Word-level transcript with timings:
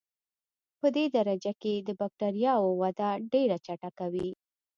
پدې 0.79 1.03
درجه 1.17 1.53
کې 1.61 1.73
د 1.87 1.89
بکټریاوو 1.99 2.71
وده 2.81 3.09
ډېره 3.31 3.57
چټکه 3.65 4.05
وي. 4.13 4.29